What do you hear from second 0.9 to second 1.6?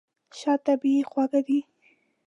خوږ دی.